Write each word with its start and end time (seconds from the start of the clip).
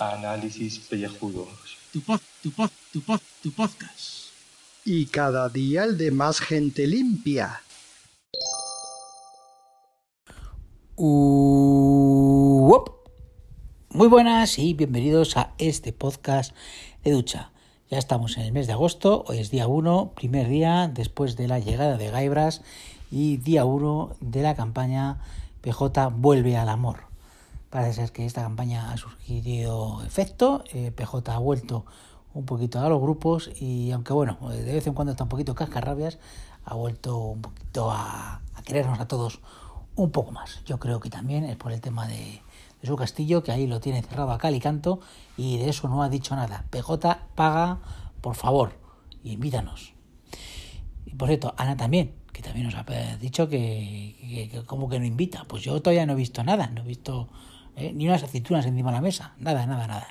Análisis 0.00 0.80
pellejudos. 0.80 1.78
Tu 1.92 2.00
pod, 2.00 2.20
tu 2.42 2.50
pod, 2.50 2.70
tu 2.92 3.00
pod, 3.00 3.20
tu 3.44 3.52
podcast. 3.52 4.32
Y 4.84 5.06
cada 5.06 5.48
día 5.48 5.84
el 5.84 5.96
de 5.96 6.10
más 6.10 6.40
gente 6.40 6.88
limpia. 6.88 7.62
Uop. 10.96 12.90
Muy 13.90 14.08
buenas 14.08 14.58
y 14.58 14.74
bienvenidos 14.74 15.36
a 15.36 15.54
este 15.58 15.92
podcast 15.92 16.56
de 17.04 17.12
ducha. 17.12 17.52
Ya 17.88 17.98
estamos 17.98 18.36
en 18.36 18.42
el 18.46 18.52
mes 18.52 18.66
de 18.66 18.72
agosto, 18.72 19.22
hoy 19.28 19.38
es 19.38 19.52
día 19.52 19.68
1, 19.68 20.14
primer 20.16 20.48
día 20.48 20.90
después 20.92 21.36
de 21.36 21.46
la 21.46 21.60
llegada 21.60 21.96
de 21.96 22.10
Gaibras 22.10 22.62
y 23.10 23.36
día 23.38 23.64
1 23.64 24.16
de 24.20 24.42
la 24.42 24.54
campaña 24.54 25.18
PJ 25.60 26.08
Vuelve 26.08 26.56
al 26.56 26.68
Amor. 26.68 27.04
Parece 27.70 28.02
ser 28.02 28.12
que 28.12 28.26
esta 28.26 28.42
campaña 28.42 28.92
ha 28.92 28.96
surgido 28.96 30.02
efecto, 30.04 30.64
eh, 30.72 30.92
PJ 30.92 31.32
ha 31.32 31.38
vuelto 31.38 31.84
un 32.34 32.44
poquito 32.44 32.80
a 32.80 32.88
los 32.88 33.00
grupos 33.00 33.50
y 33.60 33.90
aunque 33.92 34.12
bueno, 34.12 34.38
de 34.50 34.72
vez 34.72 34.86
en 34.86 34.94
cuando 34.94 35.12
está 35.12 35.24
un 35.24 35.30
poquito 35.30 35.54
cascarrabias, 35.54 36.18
ha 36.64 36.74
vuelto 36.74 37.16
un 37.18 37.42
poquito 37.42 37.90
a, 37.90 38.40
a 38.54 38.62
querernos 38.62 39.00
a 39.00 39.08
todos 39.08 39.40
un 39.96 40.10
poco 40.10 40.32
más. 40.32 40.62
Yo 40.64 40.78
creo 40.78 41.00
que 41.00 41.10
también 41.10 41.44
es 41.44 41.56
por 41.56 41.72
el 41.72 41.80
tema 41.80 42.06
de, 42.06 42.42
de 42.80 42.86
su 42.86 42.96
castillo, 42.96 43.42
que 43.42 43.52
ahí 43.52 43.66
lo 43.66 43.80
tiene 43.80 44.02
cerrado 44.02 44.32
a 44.32 44.38
cal 44.38 44.54
y 44.54 44.60
canto, 44.60 45.00
y 45.36 45.58
de 45.58 45.68
eso 45.68 45.88
no 45.88 46.02
ha 46.02 46.08
dicho 46.08 46.36
nada. 46.36 46.64
PJ 46.70 47.18
paga, 47.34 47.78
por 48.20 48.34
favor, 48.34 48.74
invítanos. 49.24 49.94
Y 51.06 51.14
por 51.14 51.28
cierto, 51.28 51.54
Ana 51.56 51.76
también, 51.76 52.14
que 52.36 52.42
también 52.42 52.66
nos 52.66 52.74
ha 52.74 52.84
dicho 53.16 53.48
que, 53.48 54.50
como 54.66 54.90
que 54.90 54.98
no 54.98 55.06
invita. 55.06 55.46
Pues 55.48 55.62
yo 55.62 55.80
todavía 55.80 56.04
no 56.04 56.12
he 56.12 56.16
visto 56.16 56.44
nada, 56.44 56.66
no 56.66 56.82
he 56.82 56.86
visto 56.86 57.30
eh, 57.76 57.92
ni 57.94 58.06
unas 58.06 58.22
aceitunas 58.24 58.66
encima 58.66 58.90
de 58.90 58.96
la 58.96 59.00
mesa, 59.00 59.34
nada, 59.38 59.64
nada, 59.64 59.86
nada. 59.86 60.06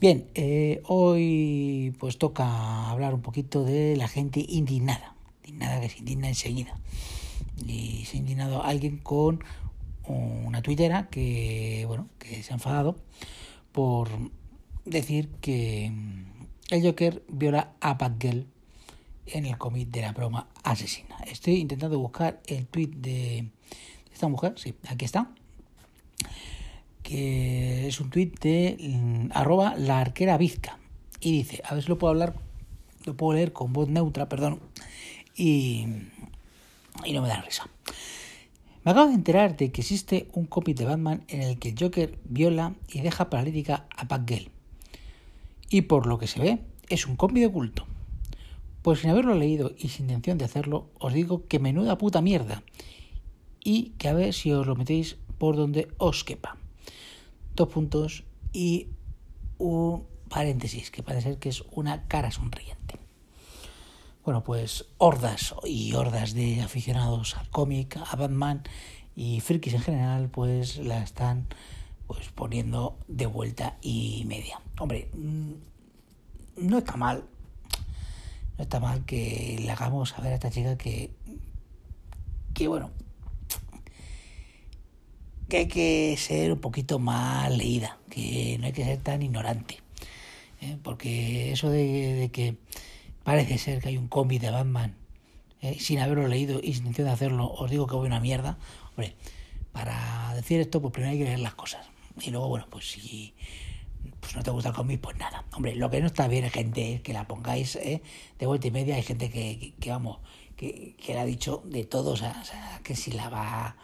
Bien, 0.00 0.26
eh, 0.34 0.82
hoy 0.86 1.94
pues 2.00 2.18
toca 2.18 2.90
hablar 2.90 3.14
un 3.14 3.22
poquito 3.22 3.62
de 3.62 3.96
la 3.96 4.08
gente 4.08 4.44
indignada, 4.48 5.14
indignada 5.44 5.80
que 5.80 5.88
se 5.88 5.98
indigna 5.98 6.28
enseguida. 6.30 6.74
Y 7.64 8.04
se 8.06 8.16
ha 8.16 8.20
indignado 8.20 8.64
alguien 8.64 8.98
con 8.98 9.44
una 10.08 10.62
tuitera 10.62 11.06
que, 11.10 11.84
bueno, 11.86 12.08
que 12.18 12.42
se 12.42 12.52
ha 12.52 12.54
enfadado 12.54 12.96
por 13.70 14.08
decir 14.84 15.28
que 15.40 15.92
el 16.70 16.82
Joker 16.82 17.22
viola 17.28 17.74
a 17.80 17.94
Batgirl 17.94 18.48
en 19.32 19.46
el 19.46 19.58
cómic 19.58 19.88
de 19.88 20.02
la 20.02 20.12
broma 20.12 20.48
asesina. 20.62 21.16
Estoy 21.26 21.56
intentando 21.56 21.98
buscar 21.98 22.40
el 22.46 22.66
tweet 22.66 22.90
de 22.96 23.50
esta 24.12 24.28
mujer, 24.28 24.54
sí, 24.56 24.74
aquí 24.88 25.04
está, 25.04 25.30
que 27.02 27.88
es 27.88 28.00
un 28.00 28.10
tweet 28.10 28.32
de 28.40 28.76
mm, 28.78 29.30
arroba 29.32 29.74
la 29.76 30.00
arquera 30.00 30.36
Vizca 30.36 30.78
y 31.20 31.32
dice, 31.32 31.62
a 31.64 31.74
ver 31.74 31.82
si 31.82 31.88
lo 31.88 31.98
puedo 31.98 32.10
hablar, 32.10 32.34
lo 33.04 33.16
puedo 33.16 33.34
leer 33.34 33.52
con 33.52 33.72
voz 33.72 33.88
neutra, 33.88 34.28
perdón, 34.28 34.60
y, 35.34 35.86
y 37.04 37.12
no 37.12 37.22
me 37.22 37.28
da 37.28 37.40
risa. 37.40 37.68
Me 38.84 38.92
acabo 38.92 39.08
de 39.08 39.14
enterar 39.14 39.56
de 39.56 39.70
que 39.70 39.80
existe 39.80 40.28
un 40.32 40.46
cómic 40.46 40.76
de 40.76 40.84
Batman 40.84 41.24
en 41.28 41.42
el 41.42 41.58
que 41.58 41.74
Joker 41.78 42.18
viola 42.24 42.74
y 42.88 43.00
deja 43.00 43.28
paralítica 43.28 43.86
a 43.94 44.04
Batgirl. 44.04 44.50
Y 45.68 45.82
por 45.82 46.06
lo 46.06 46.18
que 46.18 46.26
se 46.26 46.40
ve, 46.40 46.58
es 46.88 47.06
un 47.06 47.16
cómic 47.16 47.42
de 47.42 47.52
culto. 47.52 47.86
Pues 48.88 49.00
sin 49.00 49.10
haberlo 49.10 49.34
leído 49.34 49.72
y 49.76 49.88
sin 49.88 50.06
intención 50.06 50.38
de 50.38 50.46
hacerlo, 50.46 50.88
os 50.98 51.12
digo 51.12 51.46
que 51.46 51.58
menuda 51.58 51.98
puta 51.98 52.22
mierda. 52.22 52.62
Y 53.62 53.90
que 53.98 54.08
a 54.08 54.14
ver 54.14 54.32
si 54.32 54.50
os 54.50 54.66
lo 54.66 54.76
metéis 54.76 55.18
por 55.36 55.56
donde 55.56 55.88
os 55.98 56.24
quepa. 56.24 56.56
Dos 57.54 57.68
puntos 57.68 58.24
y 58.50 58.88
un 59.58 60.04
paréntesis, 60.30 60.90
que 60.90 61.02
parece 61.02 61.28
ser 61.28 61.38
que 61.38 61.50
es 61.50 61.64
una 61.70 62.08
cara 62.08 62.30
sonriente. 62.30 62.98
Bueno, 64.24 64.42
pues 64.42 64.86
hordas 64.96 65.54
y 65.64 65.92
hordas 65.92 66.32
de 66.32 66.62
aficionados 66.62 67.36
al 67.36 67.50
cómic, 67.50 67.98
a 67.98 68.16
Batman 68.16 68.62
y 69.14 69.40
frikis 69.40 69.74
en 69.74 69.82
general, 69.82 70.30
pues 70.30 70.78
la 70.78 71.02
están 71.02 71.46
pues 72.06 72.30
poniendo 72.30 72.96
de 73.06 73.26
vuelta 73.26 73.76
y 73.82 74.24
media. 74.26 74.62
Hombre, 74.78 75.10
no 76.56 76.78
está 76.78 76.96
mal, 76.96 77.24
no 78.58 78.64
está 78.64 78.80
mal 78.80 79.04
que 79.04 79.56
le 79.60 79.70
hagamos 79.70 80.12
a 80.18 80.20
ver 80.20 80.32
a 80.32 80.34
esta 80.34 80.50
chica 80.50 80.76
que, 80.76 81.10
que 82.52 82.68
bueno, 82.68 82.90
que 85.48 85.58
hay 85.58 85.68
que 85.68 86.16
ser 86.18 86.52
un 86.52 86.60
poquito 86.60 86.98
más 86.98 87.56
leída, 87.56 87.98
que 88.10 88.56
no 88.58 88.66
hay 88.66 88.72
que 88.72 88.84
ser 88.84 88.98
tan 88.98 89.22
ignorante. 89.22 89.78
¿eh? 90.60 90.76
Porque 90.82 91.52
eso 91.52 91.70
de, 91.70 92.14
de 92.14 92.30
que 92.30 92.56
parece 93.22 93.58
ser 93.58 93.80
que 93.80 93.90
hay 93.90 93.96
un 93.96 94.08
cómic 94.08 94.40
de 94.40 94.50
Batman 94.50 94.94
eh, 95.60 95.76
sin 95.80 96.00
haberlo 96.00 96.28
leído 96.28 96.60
y 96.62 96.74
sin 96.74 96.86
intención 96.86 97.06
de 97.06 97.14
hacerlo, 97.14 97.50
os 97.50 97.70
digo 97.70 97.86
que 97.86 97.94
voy 97.94 98.06
una 98.06 98.20
mierda. 98.20 98.58
Hombre, 98.90 99.14
para 99.72 100.34
decir 100.34 100.60
esto, 100.60 100.82
pues 100.82 100.92
primero 100.92 101.12
hay 101.12 101.18
que 101.18 101.24
leer 101.24 101.40
las 101.40 101.54
cosas. 101.54 101.86
Y 102.20 102.30
luego, 102.30 102.48
bueno, 102.48 102.66
pues 102.68 102.90
si 102.90 103.34
pues 104.20 104.36
no 104.36 104.42
te 104.42 104.50
gusta 104.50 104.72
el 104.76 104.98
pues 104.98 105.16
nada. 105.16 105.44
Hombre, 105.54 105.74
lo 105.74 105.90
que 105.90 106.00
no 106.00 106.06
está 106.06 106.28
bien, 106.28 106.48
gente, 106.50 106.94
es 106.94 107.00
que 107.02 107.12
la 107.12 107.26
pongáis 107.26 107.76
eh, 107.76 108.02
de 108.38 108.46
vuelta 108.46 108.66
y 108.66 108.70
media. 108.70 108.96
Hay 108.96 109.02
gente 109.02 109.30
que, 109.30 109.58
que, 109.58 109.74
que 109.74 109.90
vamos, 109.90 110.18
que, 110.56 110.96
que, 110.96 111.14
le 111.14 111.20
ha 111.20 111.24
dicho 111.24 111.62
de 111.64 111.84
todo, 111.84 112.12
o 112.12 112.16
sea, 112.16 112.38
o 112.40 112.44
sea 112.44 112.80
que 112.82 112.94
si 112.96 113.12
la 113.12 113.28
va 113.28 113.76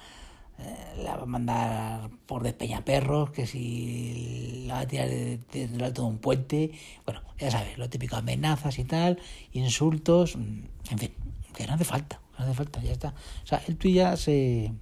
eh, 0.58 1.02
la 1.02 1.16
va 1.16 1.22
a 1.22 1.26
mandar 1.26 2.10
por 2.26 2.42
despeñaperros, 2.44 3.30
que 3.30 3.46
si 3.46 4.64
la 4.66 4.74
va 4.74 4.80
a 4.80 4.86
tirar 4.86 5.08
desde 5.08 5.68
de, 5.68 5.84
alto 5.84 6.02
de 6.02 6.08
un 6.08 6.18
puente, 6.18 6.70
bueno, 7.04 7.22
ya 7.38 7.50
sabes, 7.50 7.76
lo 7.76 7.90
típico, 7.90 8.16
amenazas 8.16 8.78
y 8.78 8.84
tal, 8.84 9.18
insultos, 9.52 10.36
en 10.36 10.98
fin, 10.98 11.12
que 11.56 11.66
no 11.66 11.74
hace 11.74 11.84
falta, 11.84 12.20
no 12.38 12.44
hace 12.44 12.54
falta, 12.54 12.80
ya 12.82 12.92
está. 12.92 13.14
O 13.42 13.46
sea, 13.46 13.62
el 13.66 13.76
tuyo 13.76 13.96
ya 13.96 14.16
se 14.16 14.72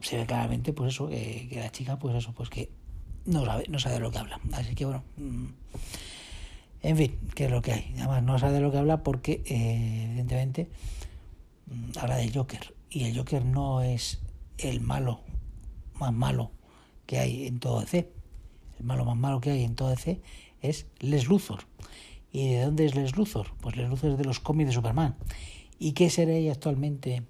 se 0.00 0.16
ve 0.16 0.26
claramente, 0.26 0.72
pues 0.72 0.94
eso, 0.94 1.08
que, 1.08 1.48
la 1.54 1.70
chica, 1.70 1.98
pues 1.98 2.14
eso, 2.16 2.32
pues 2.32 2.50
que 2.50 2.70
no 3.24 3.44
sabe, 3.44 3.64
no 3.68 3.78
sabe 3.78 3.96
de 3.96 4.00
lo 4.00 4.10
que 4.10 4.18
habla. 4.18 4.40
Así 4.52 4.74
que 4.74 4.84
bueno, 4.84 5.04
en 6.82 6.96
fin, 6.96 7.18
que 7.34 7.44
es 7.44 7.50
lo 7.50 7.62
que 7.62 7.72
hay. 7.72 7.94
Además, 7.98 8.22
no 8.22 8.38
sabe 8.38 8.54
de 8.54 8.60
lo 8.60 8.70
que 8.72 8.78
habla 8.78 9.02
porque, 9.02 9.42
eh, 9.46 10.06
evidentemente, 10.08 10.68
habla 12.00 12.16
del 12.16 12.34
Joker 12.34 12.74
y 12.90 13.04
el 13.04 13.16
Joker 13.16 13.44
no 13.44 13.80
es 13.80 14.20
el 14.58 14.80
malo 14.80 15.20
más 15.94 16.12
malo 16.12 16.50
que 17.06 17.18
hay 17.18 17.46
en 17.46 17.58
todo 17.58 17.80
DC. 17.80 18.10
El 18.78 18.84
malo 18.84 19.04
más 19.04 19.16
malo 19.16 19.40
que 19.40 19.50
hay 19.50 19.64
en 19.64 19.74
todo 19.74 19.88
DC 19.90 20.20
es 20.60 20.86
Les 20.98 21.26
Luthor. 21.26 21.66
¿Y 22.32 22.50
de 22.50 22.62
dónde 22.62 22.84
es 22.84 22.94
Les 22.94 23.16
Luthor? 23.16 23.54
Pues 23.60 23.76
Les 23.76 23.88
Luthor 23.88 24.12
es 24.12 24.18
de 24.18 24.24
los 24.24 24.40
cómics 24.40 24.68
de 24.68 24.74
Superman. 24.74 25.16
¿Y 25.78 25.92
qué 25.92 26.10
sería 26.10 26.52
actualmente 26.52 27.22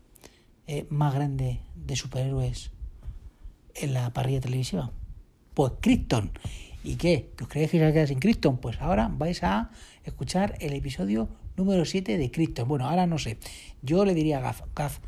eh, 0.66 0.86
más 0.90 1.14
grande 1.14 1.60
de 1.74 1.96
superhéroes 1.96 2.70
en 3.74 3.94
la 3.94 4.12
parrilla 4.12 4.40
televisiva? 4.40 4.90
Pues 5.54 5.72
Krypton. 5.80 6.32
¿Y 6.84 6.96
qué? 6.96 7.30
¿Que 7.36 7.44
os 7.44 7.50
creéis 7.50 7.70
que 7.70 7.78
se 7.78 7.84
va 7.84 7.90
a 7.90 7.92
quedar 7.92 8.08
sin 8.08 8.18
Krypton? 8.18 8.58
Pues 8.58 8.80
ahora 8.80 9.08
vais 9.12 9.42
a 9.42 9.70
escuchar 10.04 10.56
el 10.60 10.72
episodio 10.72 11.28
número 11.56 11.84
7 11.84 12.18
de 12.18 12.30
Krypton. 12.30 12.66
Bueno, 12.66 12.88
ahora 12.88 13.06
no 13.06 13.18
sé. 13.18 13.38
Yo 13.82 14.04
le 14.04 14.14
diría 14.14 14.38
a 14.38 14.54
Gaf, 14.74 14.98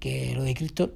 que 0.00 0.34
lo 0.34 0.42
de 0.42 0.54
Cristo 0.54 0.94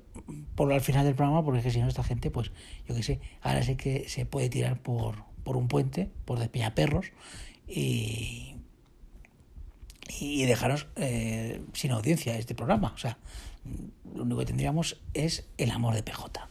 por 0.56 0.72
al 0.72 0.80
final 0.80 1.04
del 1.04 1.14
programa, 1.14 1.44
porque 1.44 1.58
es 1.58 1.64
que 1.64 1.70
si 1.70 1.80
no 1.80 1.86
esta 1.86 2.02
gente, 2.02 2.30
pues 2.30 2.50
yo 2.88 2.94
qué 2.94 3.02
sé, 3.02 3.20
ahora 3.42 3.62
sé 3.62 3.76
que 3.76 4.08
se 4.08 4.26
puede 4.26 4.48
tirar 4.48 4.80
por, 4.80 5.22
por 5.44 5.56
un 5.56 5.68
puente, 5.68 6.10
por 6.24 6.40
despeñaperros 6.40 7.12
y, 7.68 8.56
y 10.18 10.44
dejaros 10.46 10.88
eh, 10.96 11.62
sin 11.72 11.92
audiencia 11.92 12.36
este 12.36 12.56
programa. 12.56 12.92
O 12.94 12.99
sea, 12.99 13.19
lo 14.14 14.25
único 14.25 14.40
que 14.40 14.46
tendríamos 14.46 15.00
es 15.14 15.46
el 15.56 15.70
amor 15.70 15.94
de 15.94 16.02
PJ. 16.02 16.49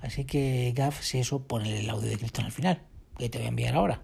Así 0.00 0.24
que, 0.24 0.72
Gaf, 0.74 1.02
si 1.02 1.18
eso, 1.18 1.42
pone 1.46 1.80
el 1.80 1.90
audio 1.90 2.08
de 2.08 2.16
Cristo 2.16 2.42
al 2.42 2.52
final, 2.52 2.82
que 3.18 3.28
te 3.28 3.38
voy 3.38 3.46
a 3.46 3.50
enviar 3.50 3.74
ahora. 3.74 4.02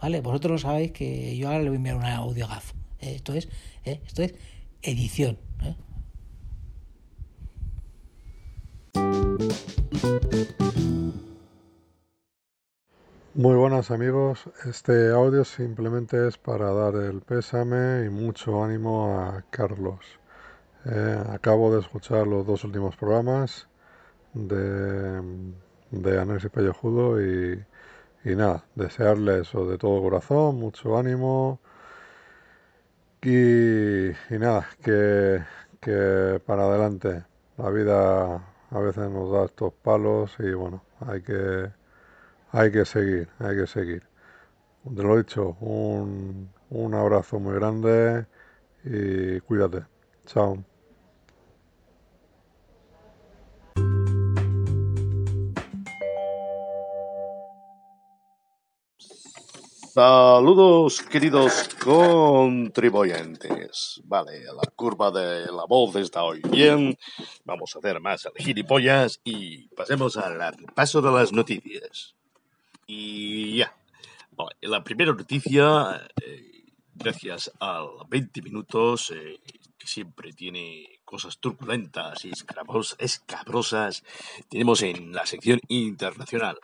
¿Vale? 0.00 0.20
Vosotros 0.22 0.52
lo 0.52 0.58
sabéis 0.58 0.92
que 0.92 1.36
yo 1.36 1.48
ahora 1.48 1.60
le 1.60 1.68
voy 1.68 1.76
a 1.76 1.76
enviar 1.76 1.96
un 1.96 2.04
audio 2.04 2.46
a 2.46 2.48
Gaf. 2.48 2.72
Esto 2.98 3.34
es, 3.34 3.48
¿eh? 3.84 4.00
esto 4.06 4.22
es 4.22 4.34
edición. 4.82 5.38
¿eh? 5.62 5.76
Muy 13.34 13.54
buenas 13.54 13.90
amigos, 13.90 14.50
este 14.66 15.10
audio 15.10 15.44
simplemente 15.44 16.28
es 16.28 16.36
para 16.36 16.72
dar 16.72 16.94
el 16.96 17.22
pésame 17.22 18.04
y 18.04 18.10
mucho 18.10 18.62
ánimo 18.62 19.18
a 19.18 19.44
Carlos. 19.50 20.04
Eh, 20.84 21.24
acabo 21.30 21.72
de 21.74 21.80
escuchar 21.80 22.26
los 22.26 22.46
dos 22.46 22.64
últimos 22.64 22.96
programas 22.96 23.69
de, 24.34 25.20
de 25.90 26.20
Análisis 26.20 26.50
Pellejudo 26.50 27.20
y, 27.22 27.64
y 28.24 28.36
nada, 28.36 28.64
desearle 28.76 29.40
eso 29.42 29.66
de 29.66 29.78
todo 29.78 30.02
corazón, 30.02 30.56
mucho 30.58 30.98
ánimo 30.98 31.60
Y, 33.22 34.10
y 34.10 34.38
nada, 34.38 34.66
que, 34.82 35.42
que 35.80 36.40
para 36.46 36.64
adelante. 36.64 37.24
La 37.58 37.70
vida 37.70 38.34
a 38.70 38.78
veces 38.80 39.10
nos 39.10 39.30
da 39.32 39.44
estos 39.44 39.72
palos 39.74 40.34
y 40.38 40.52
bueno, 40.52 40.82
hay 41.00 41.20
que, 41.22 41.70
hay 42.52 42.72
que 42.72 42.84
seguir, 42.86 43.28
hay 43.40 43.56
que 43.56 43.66
seguir. 43.66 44.04
Te 44.96 45.02
lo 45.04 45.18
dicho, 45.18 45.56
un, 45.60 46.50
un 46.70 46.94
abrazo 46.94 47.40
muy 47.40 47.54
grande 47.56 48.26
y 48.84 49.40
cuídate. 49.42 49.84
Chao. 50.26 50.64
Saludos, 60.00 61.02
queridos 61.02 61.68
contribuyentes. 61.78 64.00
Vale, 64.04 64.44
la 64.44 64.62
curva 64.74 65.10
de 65.10 65.52
la 65.52 65.66
voz 65.68 65.94
está 65.96 66.22
hoy 66.22 66.40
bien. 66.50 66.96
Vamos 67.44 67.76
a 67.76 67.80
hacer 67.80 68.00
más 68.00 68.24
al 68.24 68.32
gilipollas 68.34 69.20
y 69.24 69.68
pasemos 69.74 70.16
al 70.16 70.56
paso 70.74 71.02
de 71.02 71.12
las 71.12 71.34
noticias. 71.34 72.14
Y 72.86 73.58
ya. 73.58 73.76
La 74.62 74.82
primera 74.82 75.12
noticia, 75.12 76.08
eh, 76.24 76.64
gracias 76.94 77.52
a 77.60 77.84
20 78.08 78.40
minutos, 78.40 79.12
eh, 79.14 79.38
que 79.76 79.86
siempre 79.86 80.32
tiene 80.32 81.00
cosas 81.04 81.36
turbulentas 81.36 82.24
y 82.24 82.30
escabrosas, 82.30 84.02
tenemos 84.48 84.80
en 84.80 85.12
la 85.12 85.26
sección 85.26 85.60
internacional 85.68 86.58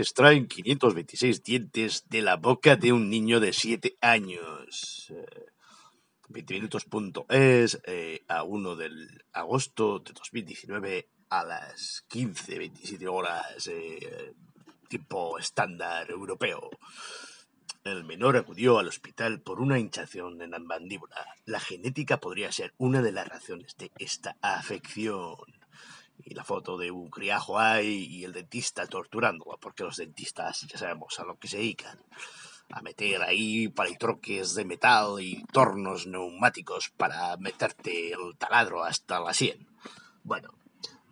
extraen 0.00 0.46
526 0.46 1.42
dientes 1.42 2.04
de 2.08 2.22
la 2.22 2.36
boca 2.36 2.76
de 2.76 2.92
un 2.92 3.10
niño 3.10 3.40
de 3.40 3.52
7 3.52 3.96
años. 4.00 5.12
20 6.28 6.54
eh, 7.30 7.66
eh, 7.84 8.24
a 8.28 8.42
1 8.44 8.76
del 8.76 9.24
agosto 9.32 9.98
de 9.98 10.12
2019 10.12 11.08
a 11.30 11.44
las 11.44 12.04
15.27 12.10 13.08
horas, 13.08 13.66
eh, 13.66 14.34
tipo 14.88 15.38
estándar 15.38 16.10
europeo. 16.10 16.70
El 17.84 18.04
menor 18.04 18.36
acudió 18.36 18.78
al 18.78 18.88
hospital 18.88 19.40
por 19.40 19.60
una 19.60 19.78
hinchación 19.78 20.40
en 20.42 20.50
la 20.50 20.58
mandíbula. 20.58 21.26
La 21.46 21.60
genética 21.60 22.18
podría 22.18 22.52
ser 22.52 22.74
una 22.76 23.02
de 23.02 23.12
las 23.12 23.26
razones 23.26 23.74
de 23.78 23.90
esta 23.98 24.36
afección 24.42 25.57
y 26.24 26.34
la 26.34 26.44
foto 26.44 26.76
de 26.76 26.90
un 26.90 27.10
criajo 27.10 27.58
ahí 27.58 28.06
y 28.10 28.24
el 28.24 28.32
dentista 28.32 28.86
torturándolo, 28.86 29.58
porque 29.60 29.84
los 29.84 29.96
dentistas 29.96 30.62
ya 30.62 30.78
sabemos 30.78 31.18
a 31.18 31.24
lo 31.24 31.38
que 31.38 31.48
se 31.48 31.58
dedican, 31.58 31.98
a 32.70 32.82
meter 32.82 33.22
ahí 33.22 33.68
palitroques 33.68 34.54
de 34.54 34.64
metal 34.64 35.20
y 35.20 35.44
tornos 35.52 36.06
neumáticos 36.06 36.90
para 36.96 37.36
meterte 37.36 38.12
el 38.12 38.36
taladro 38.36 38.84
hasta 38.84 39.20
la 39.20 39.32
sien. 39.32 39.66
Bueno, 40.24 40.50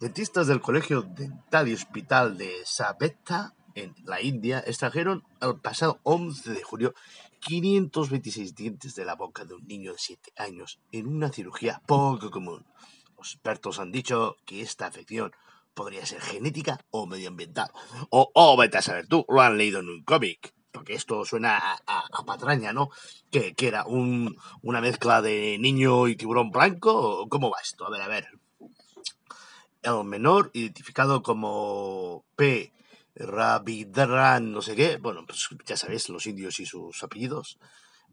dentistas 0.01 0.47
del 0.47 0.61
Colegio 0.61 1.03
Dental 1.03 1.69
y 1.69 1.75
Hospital 1.75 2.37
de 2.37 2.53
Sabeta, 2.65 3.55
en 3.75 3.95
la 4.05 4.23
India, 4.23 4.63
extrajeron 4.67 5.23
el 5.41 5.61
pasado 5.61 6.01
11 6.03 6.51
de 6.51 6.63
julio 6.63 6.95
526 7.41 8.55
dientes 8.55 8.95
de 8.95 9.05
la 9.05 9.15
boca 9.15 9.45
de 9.45 9.55
un 9.55 9.67
niño 9.67 9.93
de 9.93 9.99
7 9.99 10.33
años 10.37 10.81
en 10.93 11.07
una 11.07 11.31
cirugía 11.31 11.83
poco 11.87 12.31
común. 12.31 12.65
Los 13.17 13.33
expertos 13.33 13.79
han 13.79 13.93
dicho 13.93 14.37
que 14.45 14.61
esta 14.61 14.87
afección 14.87 15.33
podría 15.75 16.07
ser 16.07 16.21
genética 16.21 16.81
o 16.91 17.07
medioambiental. 17.07 17.71
O, 18.11 18.31
o 18.35 18.57
vete 18.57 18.79
a 18.79 18.83
saber 18.83 19.07
tú, 19.07 19.25
lo 19.29 19.41
han 19.43 19.59
leído 19.59 19.81
en 19.81 19.89
un 19.89 20.03
cómic. 20.03 20.55
Porque 20.73 20.95
esto 20.95 21.25
suena 21.25 21.59
a, 21.87 22.25
patraña, 22.27 22.73
¿no? 22.73 22.91
Que, 23.31 23.55
que 23.55 23.69
era 23.69 23.87
un, 23.87 24.37
una 24.63 24.81
mezcla 24.81 25.23
de 25.23 25.57
niño 25.59 26.07
y 26.09 26.17
tiburón 26.17 26.51
blanco. 26.51 27.27
¿Cómo 27.29 27.51
va 27.51 27.59
esto? 27.63 27.87
A 27.87 27.91
ver, 27.91 28.03
a 28.03 28.09
ver. 28.09 28.27
El 29.83 30.05
menor, 30.05 30.51
identificado 30.53 31.23
como 31.23 32.25
P. 32.37 32.73
Ravidran, 33.15 34.53
no 34.53 34.61
sé 34.61 34.77
qué. 34.77 34.99
Bueno, 34.99 35.25
pues 35.27 35.49
ya 35.65 35.77
sabéis, 35.77 36.09
los 36.11 36.27
indios 36.27 36.61
y 36.61 36.67
sus 36.67 37.03
apellidos. 37.03 37.59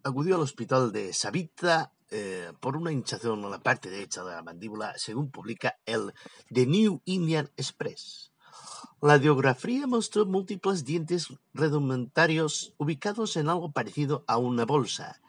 Acudió 0.03 0.35
al 0.35 0.41
hospital 0.41 0.91
de 0.91 1.13
Savita 1.13 1.91
eh, 2.15 2.53
por 2.59 2.77
una 2.77 2.91
hinchazón 2.91 3.43
en 3.43 3.49
la 3.49 3.63
parte 3.63 3.89
derecha 3.89 4.23
de 4.23 4.35
la 4.35 4.43
mandíbula, 4.43 4.93
según 4.97 5.31
publica 5.31 5.79
el 5.87 6.13
The 6.53 6.67
New 6.67 7.01
Indian 7.05 7.49
Express. 7.57 8.31
La 9.01 9.15
radiografía 9.15 9.87
mostró 9.87 10.27
múltiples 10.27 10.85
dientes 10.85 11.27
rudimentarios 11.55 12.75
ubicados 12.77 13.35
en 13.35 13.49
algo 13.49 13.71
parecido 13.71 14.23
a 14.27 14.37
una 14.37 14.63
bolsa. 14.65 15.21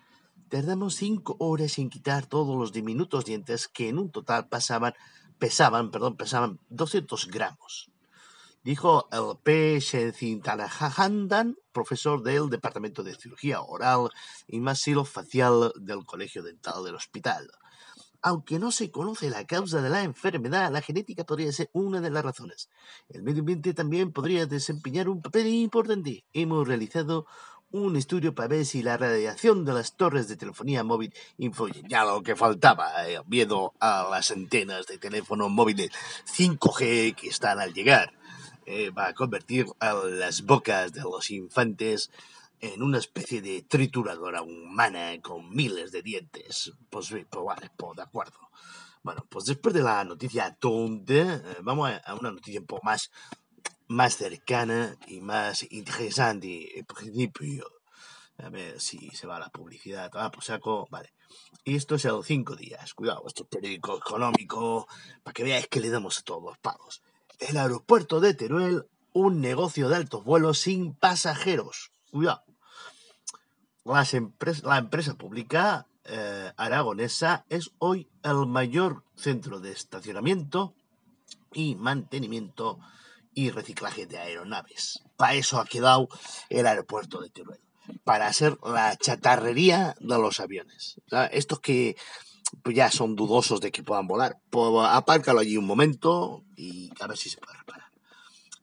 Tardamos 0.50 0.96
cinco 0.96 1.36
horas 1.38 1.78
en 1.78 1.88
quitar 1.88 2.26
todos 2.26 2.54
los 2.54 2.70
diminutos 2.70 3.24
dientes 3.24 3.66
que 3.66 3.88
en 3.88 3.98
un 3.98 4.10
total 4.10 4.48
pesaban, 4.48 5.90
perdón, 5.90 6.18
pesaban 6.18 6.60
200 6.68 7.28
gramos 7.28 7.93
dijo 8.64 9.06
el 9.12 9.38
P. 9.42 9.78
Shenzintalahandan, 9.78 11.56
profesor 11.70 12.22
del 12.22 12.48
Departamento 12.48 13.02
de 13.02 13.14
Cirugía 13.14 13.60
Oral 13.60 14.08
y 14.48 14.58
Facial 15.04 15.72
del 15.76 16.04
Colegio 16.04 16.42
Dental 16.42 16.82
del 16.82 16.94
Hospital. 16.94 17.50
Aunque 18.22 18.58
no 18.58 18.72
se 18.72 18.90
conoce 18.90 19.28
la 19.28 19.46
causa 19.46 19.82
de 19.82 19.90
la 19.90 20.02
enfermedad, 20.02 20.72
la 20.72 20.80
genética 20.80 21.24
podría 21.24 21.52
ser 21.52 21.68
una 21.74 22.00
de 22.00 22.08
las 22.08 22.24
razones. 22.24 22.70
El 23.10 23.22
medio 23.22 23.40
ambiente 23.40 23.74
también 23.74 24.12
podría 24.12 24.46
desempeñar 24.46 25.10
un 25.10 25.20
papel 25.20 25.46
importante. 25.48 26.24
Hemos 26.32 26.66
realizado 26.66 27.26
un 27.70 27.96
estudio 27.96 28.34
para 28.34 28.48
ver 28.48 28.64
si 28.64 28.82
la 28.82 28.96
radiación 28.96 29.66
de 29.66 29.74
las 29.74 29.96
torres 29.96 30.26
de 30.26 30.36
telefonía 30.36 30.84
móvil 30.84 31.12
influye. 31.36 31.82
Ya 31.86 32.04
lo 32.04 32.22
que 32.22 32.34
faltaba, 32.34 33.06
eh, 33.06 33.20
miedo 33.26 33.74
a 33.78 34.08
las 34.10 34.30
antenas 34.30 34.86
de 34.86 34.96
teléfono 34.96 35.50
móviles 35.50 35.90
5G 36.24 37.14
que 37.14 37.28
están 37.28 37.60
al 37.60 37.74
llegar. 37.74 38.14
Eh, 38.66 38.90
va 38.90 39.08
a 39.08 39.14
convertir 39.14 39.66
a 39.78 39.92
las 39.92 40.42
bocas 40.42 40.92
de 40.92 41.02
los 41.02 41.30
infantes 41.30 42.10
en 42.60 42.82
una 42.82 42.96
especie 42.96 43.42
de 43.42 43.60
trituradora 43.62 44.40
humana 44.40 45.20
con 45.20 45.50
miles 45.50 45.92
de 45.92 46.02
dientes. 46.02 46.72
Pues, 46.88 47.10
pues 47.10 47.44
vale, 47.44 47.70
pues 47.76 47.96
de 47.96 48.02
acuerdo. 48.02 48.38
Bueno, 49.02 49.26
pues 49.28 49.44
después 49.44 49.74
de 49.74 49.82
la 49.82 50.02
noticia 50.04 50.54
tonta, 50.58 51.12
eh, 51.14 51.58
vamos 51.60 51.90
a, 51.90 52.14
una 52.14 52.32
noticia 52.32 52.60
un 52.60 52.66
poco 52.66 52.84
más, 52.84 53.10
más 53.86 54.16
cercana 54.16 54.96
y 55.08 55.20
más 55.20 55.70
interesante. 55.70 56.78
En 56.78 56.86
principio, 56.86 57.70
a 58.38 58.48
ver 58.48 58.80
si 58.80 59.10
se 59.10 59.26
va 59.26 59.38
la 59.38 59.50
publicidad. 59.50 60.10
Ah, 60.14 60.30
pues 60.30 60.46
saco, 60.46 60.88
vale. 60.90 61.12
Y 61.64 61.76
esto 61.76 61.96
es 61.96 62.06
el 62.06 62.24
cinco 62.24 62.56
días. 62.56 62.94
Cuidado, 62.94 63.24
esto 63.26 63.42
es 63.42 63.48
periódico 63.50 63.98
económico, 63.98 64.88
para 65.22 65.34
que 65.34 65.44
veáis 65.44 65.68
que 65.68 65.80
le 65.80 65.90
damos 65.90 66.18
a 66.18 66.22
todos 66.22 66.42
los 66.42 66.58
pagos 66.58 67.02
el 67.40 67.56
aeropuerto 67.56 68.20
de 68.20 68.34
Teruel 68.34 68.86
un 69.12 69.40
negocio 69.40 69.88
de 69.88 69.96
altos 69.96 70.24
vuelos 70.24 70.58
sin 70.58 70.94
pasajeros. 70.94 71.92
Cuidado. 72.10 72.44
la 73.84 74.78
empresa 74.78 75.14
pública 75.14 75.86
eh, 76.04 76.52
aragonesa 76.56 77.46
es 77.48 77.70
hoy 77.78 78.10
el 78.22 78.46
mayor 78.46 79.04
centro 79.14 79.60
de 79.60 79.72
estacionamiento 79.72 80.74
y 81.52 81.76
mantenimiento 81.76 82.78
y 83.32 83.50
reciclaje 83.50 84.06
de 84.06 84.18
aeronaves. 84.18 85.02
Para 85.16 85.34
eso 85.34 85.58
ha 85.60 85.64
quedado 85.64 86.08
el 86.50 86.66
aeropuerto 86.66 87.20
de 87.20 87.30
Teruel. 87.30 87.60
Para 88.02 88.32
ser 88.32 88.58
la 88.64 88.96
chatarrería 88.96 89.94
de 90.00 90.18
los 90.18 90.40
aviones. 90.40 91.00
estos 91.30 91.60
que 91.60 91.96
pues 92.62 92.76
ya 92.76 92.90
son 92.90 93.16
dudosos 93.16 93.60
de 93.60 93.72
que 93.72 93.82
puedan 93.82 94.06
volar. 94.06 94.38
Pues 94.50 94.70
apárcalo 94.88 95.40
allí 95.40 95.56
un 95.56 95.66
momento 95.66 96.44
y 96.56 96.90
a 97.00 97.06
ver 97.06 97.16
si 97.16 97.28
se 97.28 97.38
puede 97.38 97.58
reparar. 97.58 97.90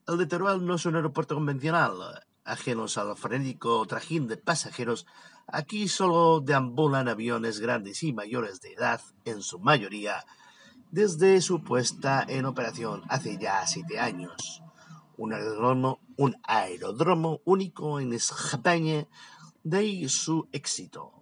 El 0.07 0.17
de 0.17 0.25
Teruel 0.25 0.65
no 0.65 0.75
es 0.75 0.85
un 0.85 0.95
aeropuerto 0.95 1.35
convencional, 1.35 1.93
ajenos 2.43 2.97
al 2.97 3.15
frenético 3.15 3.85
trajín 3.85 4.27
de 4.27 4.37
pasajeros. 4.37 5.05
Aquí 5.47 5.87
solo 5.87 6.39
deambulan 6.39 7.07
aviones 7.07 7.59
grandes 7.59 8.03
y 8.03 8.13
mayores 8.13 8.61
de 8.61 8.73
edad, 8.73 9.01
en 9.25 9.41
su 9.41 9.59
mayoría, 9.59 10.25
desde 10.91 11.39
su 11.41 11.63
puesta 11.63 12.25
en 12.27 12.45
operación 12.45 13.03
hace 13.09 13.37
ya 13.37 13.65
siete 13.67 13.99
años. 13.99 14.63
Un 15.17 15.33
aeródromo, 15.33 15.99
un 16.17 16.35
aeródromo 16.43 17.41
único 17.45 17.99
en 17.99 18.13
España, 18.13 19.07
de 19.63 19.77
ahí 19.77 20.09
su 20.09 20.47
éxito 20.51 21.20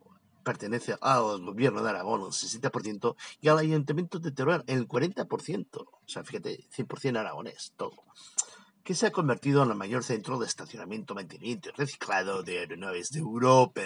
pertenece 0.50 0.98
al 1.00 1.46
gobierno 1.46 1.84
de 1.84 1.91
Aragón 1.91 2.22
el 2.22 2.29
60% 2.29 3.15
y 3.39 3.50
al 3.50 3.60
ayuntamiento 3.60 4.18
de 4.18 4.32
Teruel 4.32 4.63
el 4.65 4.88
40%. 4.88 5.68
O 5.75 6.01
sea, 6.08 6.24
fíjate, 6.24 6.65
100% 6.75 7.20
aragonés, 7.20 7.74
todo. 7.77 8.03
Que 8.84 8.96
se 8.96 9.06
ha 9.06 9.12
convertido 9.12 9.62
en 9.62 9.70
el 9.70 9.75
mayor 9.75 10.03
centro 10.03 10.39
de 10.39 10.48
estacionamiento, 10.48 11.13
mantenimiento 11.13 11.70
y 11.70 11.74
reciclado 11.74 12.41
de 12.41 12.58
aeronaves 12.58 13.12
de 13.12 13.20
Europa. 13.20 13.84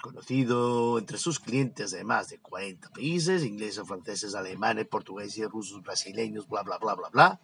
Conocido 0.00 0.98
entre 0.98 1.18
sus 1.18 1.40
clientes 1.40 1.90
de 1.90 2.04
más 2.04 2.30
de 2.30 2.38
40 2.38 2.88
países, 2.88 3.44
ingleses, 3.44 3.86
franceses, 3.86 4.34
alemanes, 4.34 4.86
portugueses, 4.86 5.46
rusos, 5.50 5.82
brasileños, 5.82 6.48
bla, 6.48 6.62
bla, 6.62 6.78
bla, 6.78 6.94
bla, 6.94 7.10
bla, 7.10 7.40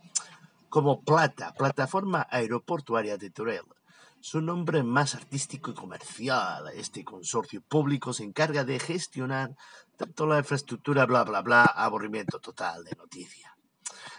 como 0.70 1.02
Plata, 1.02 1.52
plataforma 1.52 2.26
aeroportuaria 2.30 3.18
de 3.18 3.28
Teruel 3.28 3.66
su 4.24 4.40
nombre 4.40 4.82
más 4.82 5.14
artístico 5.14 5.70
y 5.70 5.74
comercial. 5.74 6.68
Este 6.74 7.04
consorcio 7.04 7.60
público 7.60 8.14
se 8.14 8.24
encarga 8.24 8.64
de 8.64 8.78
gestionar 8.78 9.54
tanto 9.98 10.24
la 10.24 10.38
infraestructura, 10.38 11.04
bla, 11.04 11.24
bla, 11.24 11.42
bla, 11.42 11.64
aburrimiento 11.64 12.40
total 12.40 12.84
de 12.84 12.96
noticia. 12.96 13.54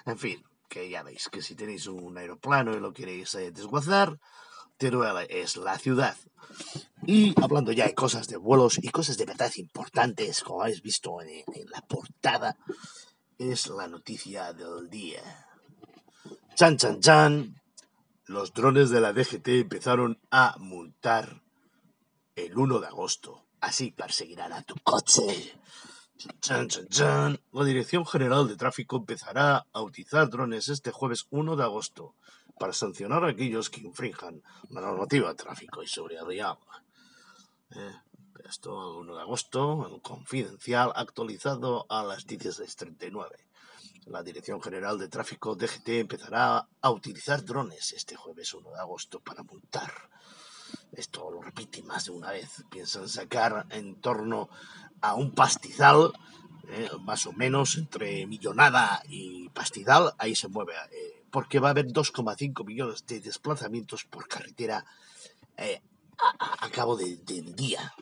En 0.06 0.20
fin, 0.20 0.44
que 0.70 0.92
ya 0.92 1.02
veis 1.02 1.28
que 1.30 1.42
si 1.42 1.56
tenéis 1.56 1.88
un 1.88 2.16
aeroplano 2.20 2.76
y 2.76 2.80
lo 2.80 2.94
queréis 2.94 3.34
eh, 3.34 3.50
desguazar, 3.50 4.20
Teruel 4.78 5.26
es 5.28 5.58
la 5.58 5.80
ciudad. 5.80 6.16
Y 7.08 7.34
hablando 7.42 7.72
ya 7.72 7.88
de 7.88 7.96
cosas 7.96 8.28
de 8.28 8.38
vuelos 8.38 8.78
y 8.78 8.90
cosas 8.90 9.18
de 9.18 9.26
verdad 9.26 9.52
importantes, 9.56 10.44
como 10.44 10.62
habéis 10.62 10.84
visto 10.84 11.20
en, 11.20 11.30
en 11.52 11.70
la 11.72 11.82
portada, 11.82 12.56
es 13.40 13.66
la 13.70 13.88
noticia 13.88 14.54
del 14.54 14.88
día. 14.88 15.48
Chan, 16.54 16.78
chan, 16.78 17.00
chan. 17.00 17.65
Los 18.28 18.54
drones 18.54 18.90
de 18.90 19.02
la 19.02 19.14
DGT 19.14 19.48
empezaron 19.50 20.20
a 20.32 20.56
multar 20.58 21.44
el 22.36 22.58
1 22.58 22.80
de 22.80 22.88
agosto. 22.88 23.46
Así 23.62 23.92
perseguirán 23.92 24.52
a 24.52 24.64
tu 24.64 24.76
coche. 24.84 25.54
La 27.52 27.66
Dirección 27.66 28.06
General 28.06 28.48
de 28.48 28.56
Tráfico 28.56 28.98
empezará 28.98 29.68
a 29.72 29.82
utilizar 29.82 30.30
drones 30.30 30.70
este 30.70 30.92
jueves 30.92 31.28
1 31.30 31.56
de 31.56 31.64
agosto 31.64 32.16
para 32.58 32.74
sancionar 32.74 33.24
a 33.26 33.30
aquellos 33.30 33.70
que 33.70 33.82
infrinjan 33.82 34.42
la 34.70 34.82
normativa 34.82 35.30
de 35.30 35.36
tráfico 35.36 35.84
y 35.84 35.88
seguridad 35.88 36.26
Eh, 37.72 37.96
esto 38.48 38.72
el 38.92 39.02
1 39.02 39.16
de 39.16 39.22
agosto, 39.22 39.88
en 39.88 40.00
confidencial, 40.00 40.94
actualizado 40.96 41.86
a 41.90 42.04
las 42.04 42.26
16.39. 42.26 43.28
La 44.06 44.22
Dirección 44.22 44.62
General 44.62 45.00
de 45.00 45.08
Tráfico 45.08 45.56
DGT 45.56 45.90
empezará 46.00 46.68
a 46.80 46.92
utilizar 46.92 47.44
drones 47.44 47.92
este 47.94 48.16
jueves 48.16 48.54
1 48.54 48.70
de 48.70 48.80
agosto 48.80 49.20
para 49.20 49.42
multar. 49.42 49.92
Esto 50.92 51.32
lo 51.32 51.42
repite 51.42 51.82
más 51.82 52.06
de 52.06 52.12
una 52.12 52.30
vez. 52.32 52.64
Piensan 52.70 53.10
sacar 53.10 53.66
en 53.72 54.00
torno 54.02 54.48
a 55.02 55.16
un 55.16 55.34
pastizal, 55.34 56.14
eh, 56.70 56.88
más 57.02 57.26
o 57.26 57.34
menos 57.34 57.78
entre 57.78 58.28
millonada 58.28 59.02
y 59.08 59.50
pastizal, 59.50 60.14
ahí 60.20 60.36
se 60.36 60.50
mueve, 60.50 60.74
eh, 60.92 61.24
porque 61.32 61.60
va 61.60 61.70
a 61.70 61.72
haber 61.72 61.88
2,5 61.88 62.64
millones 62.64 63.08
de 63.08 63.20
desplazamientos 63.22 64.06
por 64.06 64.28
carretera 64.28 64.86
eh, 65.58 65.82
a, 66.40 66.70
cabo 66.70 66.96
del 66.96 67.26
de 67.26 67.42
día. 67.42 67.94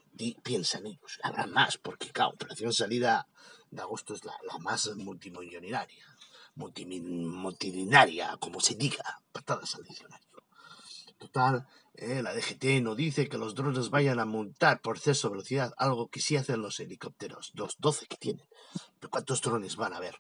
Piensan 0.44 0.86
ellos, 0.86 1.20
habrá 1.24 1.48
más, 1.48 1.78
porque 1.78 2.12
claro, 2.12 2.32
operación 2.32 2.74
salida 2.74 3.26
de 3.76 3.82
agosto 3.82 4.14
es 4.14 4.24
la, 4.26 4.34
la 4.48 4.58
más 4.60 4.88
multimillonaria, 4.96 6.06
multimillonaria, 6.56 8.38
como 8.38 8.60
se 8.60 8.76
diga, 8.76 9.22
patadas 9.32 9.76
al 9.76 9.84
diccionario. 9.84 10.28
Total, 11.18 11.68
eh, 11.96 12.24
la 12.24 12.34
DGT 12.34 12.82
no 12.82 12.96
dice 12.96 13.30
que 13.30 13.38
los 13.38 13.54
drones 13.54 13.92
vayan 13.92 14.20
a 14.20 14.26
montar 14.26 14.82
por 14.82 14.98
exceso 14.98 15.28
de 15.28 15.34
velocidad, 15.34 15.74
algo 15.78 16.10
que 16.10 16.22
sí 16.22 16.36
hacen 16.36 16.62
los 16.62 16.80
helicópteros, 16.80 17.52
los 17.54 17.78
12 17.78 18.08
que 18.08 18.18
tienen. 18.18 18.48
Pero 19.00 19.12
¿cuántos 19.12 19.42
drones 19.42 19.76
van 19.76 19.94
a 19.94 19.98
haber? 19.98 20.16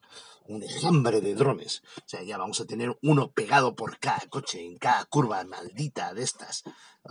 Un 0.45 0.61
enjambre 0.61 1.19
de 1.19 1.33
drones. 1.33 1.81
O 1.97 2.03
sea, 2.05 2.21
ya 2.21 2.37
vamos 2.37 2.61
a 2.61 2.65
tener 2.65 2.95
uno 3.01 3.31
pegado 3.31 3.75
por 3.75 3.97
cada 3.97 4.19
coche, 4.29 4.63
en 4.63 4.77
cada 4.77 5.05
curva 5.05 5.43
maldita 5.45 6.13
de 6.13 6.21
estas. 6.21 6.63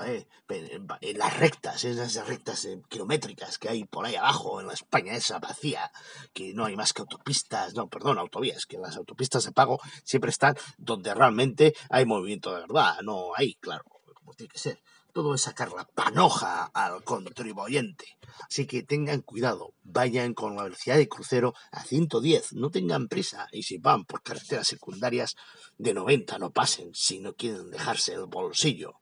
¿eh? 0.06 0.28
En 0.48 1.18
las 1.18 1.36
rectas, 1.38 1.82
esas 1.82 2.28
rectas 2.28 2.64
eh, 2.66 2.80
kilométricas 2.88 3.58
que 3.58 3.68
hay 3.68 3.84
por 3.84 4.06
ahí 4.06 4.14
abajo, 4.14 4.60
en 4.60 4.68
la 4.68 4.74
España 4.74 5.14
esa 5.14 5.40
vacía, 5.40 5.90
que 6.32 6.54
no 6.54 6.66
hay 6.66 6.76
más 6.76 6.92
que 6.92 7.02
autopistas, 7.02 7.74
no, 7.74 7.88
perdón, 7.88 8.18
autovías, 8.18 8.66
que 8.66 8.78
las 8.78 8.96
autopistas 8.96 9.44
de 9.44 9.52
pago 9.52 9.80
siempre 10.04 10.30
están 10.30 10.54
donde 10.78 11.12
realmente 11.14 11.74
hay 11.90 12.06
movimiento 12.06 12.54
de 12.54 12.60
verdad, 12.60 13.00
no 13.02 13.32
hay, 13.34 13.54
claro 13.54 13.91
como 14.22 14.34
tiene 14.34 14.52
que 14.52 14.58
ser. 14.58 14.82
Todo 15.12 15.34
es 15.34 15.42
sacar 15.42 15.72
la 15.72 15.84
panoja 15.84 16.64
al 16.64 17.04
contribuyente. 17.04 18.06
Así 18.48 18.66
que 18.66 18.82
tengan 18.82 19.20
cuidado, 19.20 19.74
vayan 19.82 20.32
con 20.32 20.56
la 20.56 20.62
velocidad 20.62 20.96
de 20.96 21.08
crucero 21.08 21.54
a 21.70 21.84
110, 21.84 22.54
no 22.54 22.70
tengan 22.70 23.08
prisa 23.08 23.48
y 23.52 23.64
si 23.64 23.78
van 23.78 24.04
por 24.04 24.22
carreteras 24.22 24.66
secundarias 24.68 25.36
de 25.76 25.92
90 25.92 26.38
no 26.38 26.50
pasen 26.50 26.94
si 26.94 27.18
no 27.18 27.34
quieren 27.34 27.70
dejarse 27.70 28.14
el 28.14 28.26
bolsillo. 28.26 29.00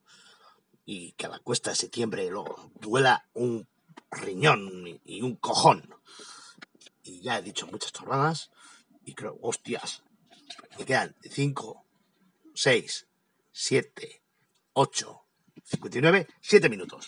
Y 0.84 1.12
que 1.12 1.26
a 1.26 1.28
la 1.28 1.38
cuesta 1.38 1.70
de 1.70 1.76
septiembre 1.76 2.28
lo 2.30 2.44
duela 2.80 3.28
un 3.34 3.68
riñón 4.10 5.00
y 5.04 5.22
un 5.22 5.36
cojón. 5.36 5.94
Y 7.02 7.20
ya 7.20 7.38
he 7.38 7.42
dicho 7.42 7.66
muchas 7.66 7.92
tornadas 7.92 8.50
y 9.04 9.14
creo, 9.14 9.38
hostias, 9.42 10.02
me 10.78 10.84
quedan 10.84 11.14
5, 11.22 11.84
6, 12.54 13.08
7, 13.52 14.22
8, 14.72 15.20
59, 15.64 16.26
7 16.40 16.68
minutos. 16.68 17.06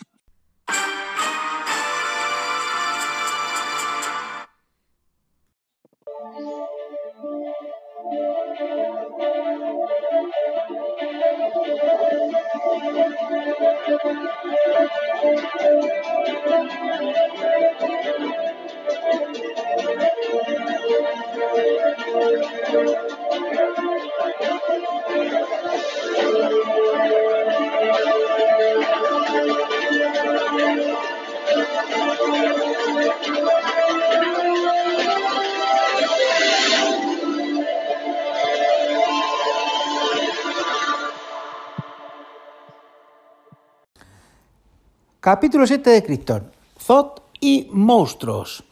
Capítulo 45.32 45.66
7 45.66 45.88
de 45.88 46.02
Krypton. 46.02 46.50
Zod 46.78 47.22
y 47.40 47.70
monstruos. 47.72 48.64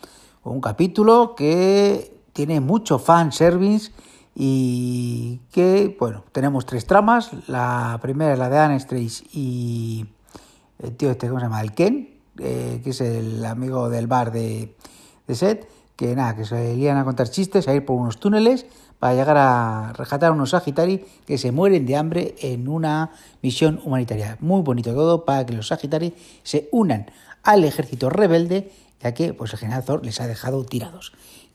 Un 0.44 0.60
capítulo 0.60 1.34
que 1.34 2.20
tiene 2.34 2.60
mucho 2.60 2.98
fan 2.98 3.32
service 3.32 3.90
y 4.34 5.40
que, 5.52 5.96
bueno, 5.98 6.22
tenemos 6.32 6.66
tres 6.66 6.84
tramas. 6.84 7.30
La 7.48 7.98
primera 8.02 8.34
es 8.34 8.38
la 8.38 8.50
de 8.50 8.58
Anastase 8.58 9.24
y 9.32 10.04
el 10.80 10.94
tío 10.98 11.10
este, 11.10 11.28
¿cómo 11.28 11.40
se 11.40 11.46
llama? 11.46 11.62
El 11.62 11.72
Ken, 11.72 12.10
eh, 12.38 12.82
que 12.84 12.90
es 12.90 13.00
el 13.00 13.42
amigo 13.46 13.88
del 13.88 14.06
bar 14.06 14.30
de, 14.30 14.76
de 15.26 15.34
Seth, 15.34 15.66
que 15.96 16.14
nada, 16.14 16.36
que 16.36 16.44
se 16.44 16.76
lían 16.76 16.98
a 16.98 17.06
contar 17.06 17.30
chistes, 17.30 17.68
a 17.68 17.74
ir 17.74 17.86
por 17.86 17.96
unos 17.96 18.20
túneles 18.20 18.66
para 19.00 19.14
llegar 19.14 19.36
a 19.38 19.92
rescatar 19.94 20.28
a 20.28 20.32
unos 20.32 20.50
Sagitari 20.50 21.04
que 21.26 21.38
se 21.38 21.50
mueren 21.50 21.86
de 21.86 21.96
hambre 21.96 22.36
en 22.40 22.68
una 22.68 23.10
misión 23.42 23.80
humanitaria. 23.82 24.36
Muy 24.40 24.60
bonito 24.62 24.94
todo 24.94 25.24
para 25.24 25.44
que 25.46 25.54
los 25.54 25.68
Sagitari 25.68 26.14
se 26.42 26.68
unan 26.70 27.10
al 27.42 27.64
ejército 27.64 28.10
rebelde, 28.10 28.70
ya 29.00 29.14
que 29.14 29.32
pues, 29.32 29.54
el 29.54 29.58
general 29.58 29.82
Zod 29.82 30.04
les 30.04 30.20
ha 30.20 30.26
dejado 30.26 30.62
tirados. 30.64 31.12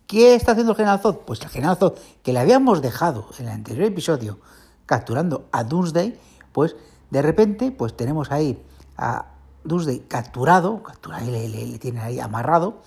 ¿Qué 0.07 0.33
está 0.33 0.51
haciendo 0.51 0.71
el 0.71 0.77
general 0.77 0.99
Zod? 0.99 1.17
Pues 1.17 1.39
el 1.41 1.49
general 1.49 1.77
Zod, 1.77 1.93
que 2.23 2.33
le 2.33 2.39
habíamos 2.39 2.81
dejado 2.81 3.27
en 3.39 3.45
el 3.45 3.51
anterior 3.51 3.85
episodio 3.85 4.39
capturando 4.87 5.47
a 5.51 5.63
Doomsday, 5.63 6.17
pues 6.51 6.75
de 7.11 7.21
repente 7.21 7.71
pues 7.71 7.95
tenemos 7.95 8.31
ahí 8.31 8.59
a 8.97 9.33
Doomsday 9.63 9.99
capturado, 10.07 10.81
capturado 10.81 11.29
le, 11.29 11.47
le, 11.47 11.77
le 11.77 11.99
ahí 11.99 12.19
amarrado, 12.19 12.81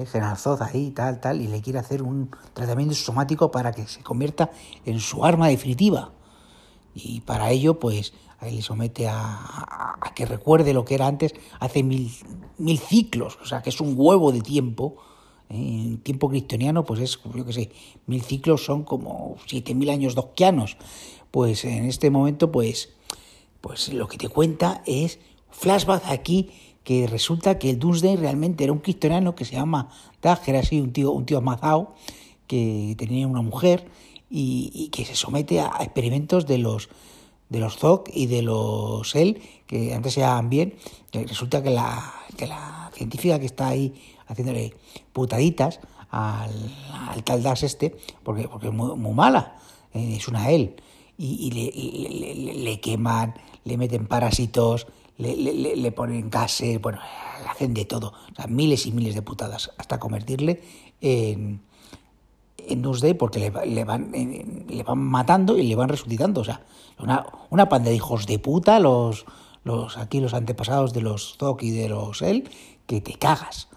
el 0.00 0.06
general 0.06 0.36
Zod 0.36 0.62
ahí, 0.62 0.90
tal, 0.90 1.20
tal, 1.20 1.40
y 1.40 1.48
le 1.48 1.60
quiere 1.60 1.78
hacer 1.78 2.02
un 2.02 2.30
tratamiento 2.52 2.94
somático 2.94 3.50
para 3.50 3.72
que 3.72 3.86
se 3.86 4.02
convierta 4.02 4.50
en 4.84 5.00
su 5.00 5.24
arma 5.24 5.48
definitiva. 5.48 6.12
Y 6.94 7.20
para 7.20 7.50
ello, 7.50 7.78
pues, 7.78 8.12
ahí 8.38 8.56
le 8.56 8.62
somete 8.62 9.08
a, 9.08 9.98
que 10.14 10.26
recuerde 10.26 10.72
lo 10.72 10.84
que 10.84 10.94
era 10.94 11.06
antes, 11.06 11.34
hace 11.60 11.82
mil, 11.82 12.10
mil, 12.58 12.78
ciclos, 12.78 13.38
o 13.42 13.46
sea, 13.46 13.62
que 13.62 13.70
es 13.70 13.80
un 13.80 13.94
huevo 13.96 14.32
de 14.32 14.40
tiempo. 14.40 14.96
¿eh? 15.48 15.54
En 15.54 15.98
tiempo 15.98 16.28
cristiano, 16.28 16.84
pues 16.84 17.00
es, 17.00 17.18
yo 17.34 17.44
qué 17.44 17.52
sé, 17.52 17.70
mil 18.06 18.22
ciclos 18.22 18.64
son 18.64 18.84
como 18.84 19.36
siete 19.46 19.74
mil 19.74 19.90
años 19.90 20.14
doquianos. 20.14 20.76
Pues 21.30 21.64
en 21.64 21.84
este 21.84 22.10
momento, 22.10 22.50
pues, 22.50 22.94
pues 23.60 23.92
lo 23.92 24.08
que 24.08 24.18
te 24.18 24.28
cuenta 24.28 24.82
es 24.86 25.18
flashback 25.50 26.04
aquí 26.06 26.50
que 26.88 27.06
resulta 27.06 27.58
que 27.58 27.68
el 27.68 27.78
Doomsday 27.78 28.16
realmente 28.16 28.64
era 28.64 28.72
un 28.72 28.78
kryptoniano 28.78 29.34
que 29.34 29.44
se 29.44 29.56
llama 29.56 29.90
Dag, 30.22 30.40
era 30.46 30.60
así 30.60 30.80
un 30.80 30.90
tío, 30.90 31.12
un 31.12 31.26
tío 31.26 31.36
amazado, 31.36 31.92
que 32.46 32.94
tenía 32.96 33.26
una 33.26 33.42
mujer 33.42 33.90
y, 34.30 34.88
que 34.90 35.04
se 35.04 35.14
somete 35.14 35.60
a 35.60 35.70
experimentos 35.80 36.46
de 36.46 36.56
los 36.56 36.88
de 37.50 37.60
los 37.60 37.76
Zog 37.76 38.04
y 38.10 38.24
de 38.24 38.40
los 38.40 39.14
El, 39.14 39.42
que 39.66 39.92
antes 39.92 40.14
se 40.14 40.20
llamaban 40.20 40.48
bien, 40.48 40.76
que 41.10 41.26
resulta 41.26 41.62
que 41.62 41.68
la, 41.68 42.10
que 42.38 42.46
la 42.46 42.90
científica 42.94 43.38
que 43.38 43.44
está 43.44 43.68
ahí 43.68 43.92
haciéndole 44.26 44.72
putaditas 45.12 45.80
al, 46.08 46.74
al 47.10 47.22
tal 47.22 47.42
Das 47.42 47.64
este, 47.64 47.98
porque, 48.22 48.48
porque 48.48 48.68
es 48.68 48.72
muy, 48.72 49.12
mala, 49.12 49.58
eh, 49.92 50.14
es 50.16 50.26
una 50.26 50.50
él, 50.50 50.76
y, 51.18 51.50
le, 51.50 52.54
le, 52.54 52.80
queman, 52.80 53.34
le 53.64 53.76
meten 53.76 54.06
parásitos, 54.06 54.86
le, 55.18 55.76
le, 55.76 55.92
ponen 55.92 56.30
gases, 56.30 56.80
bueno, 56.80 57.00
le 57.42 57.48
hacen 57.48 57.74
de 57.74 57.84
todo, 57.84 58.14
o 58.32 58.34
sea, 58.34 58.46
miles 58.46 58.86
y 58.86 58.92
miles 58.92 59.14
de 59.14 59.22
putadas, 59.22 59.72
hasta 59.76 59.98
convertirle 59.98 60.62
en, 61.00 61.60
en 62.56 63.16
porque 63.18 63.38
le, 63.40 63.84
van, 63.84 64.12
le 64.12 64.82
van 64.82 64.98
matando 64.98 65.58
y 65.58 65.64
le 65.64 65.74
van 65.74 65.88
resucitando, 65.88 66.42
o 66.42 66.44
sea, 66.44 66.62
una, 67.00 67.26
una 67.50 67.68
panda 67.68 67.90
de 67.90 67.96
hijos 67.96 68.26
de 68.26 68.38
puta, 68.38 68.78
los, 68.78 69.26
los 69.64 69.96
aquí 69.96 70.20
los 70.20 70.34
antepasados 70.34 70.92
de 70.92 71.00
los 71.00 71.36
Zok 71.36 71.62
y 71.62 71.70
de 71.70 71.88
los 71.88 72.22
El, 72.22 72.48
que 72.86 73.00
te 73.00 73.14
cagas. 73.14 73.68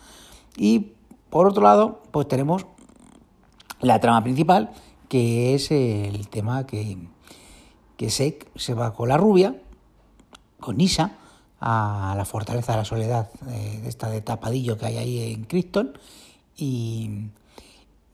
Y 0.57 0.91
por 1.29 1.47
otro 1.47 1.63
lado, 1.63 2.01
pues 2.11 2.27
tenemos 2.27 2.65
la 3.79 3.99
trama 3.99 4.23
principal, 4.23 4.71
que 5.09 5.55
es 5.55 5.71
el 5.71 6.27
tema 6.29 6.65
que, 6.67 6.97
que 7.97 8.09
Sek 8.09 8.49
se 8.55 8.73
va 8.73 8.93
con 8.93 9.09
la 9.09 9.17
rubia, 9.17 9.55
con 10.59 10.77
Nisa, 10.77 11.17
a 11.61 12.15
la 12.17 12.25
fortaleza 12.25 12.73
de 12.73 12.77
la 12.79 12.85
soledad 12.85 13.31
de 13.41 13.87
esta 13.87 14.09
de 14.09 14.21
tapadillo 14.21 14.77
que 14.77 14.87
hay 14.87 14.97
ahí 14.97 15.33
en 15.33 15.43
Krypton 15.45 15.97
y, 16.57 17.29